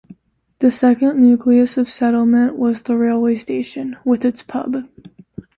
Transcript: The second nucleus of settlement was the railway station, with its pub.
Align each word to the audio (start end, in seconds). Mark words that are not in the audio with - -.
The 0.57 0.71
second 0.71 1.19
nucleus 1.19 1.77
of 1.77 1.87
settlement 1.87 2.55
was 2.57 2.81
the 2.81 2.97
railway 2.97 3.35
station, 3.35 3.97
with 4.03 4.25
its 4.25 4.41
pub. 4.41 4.85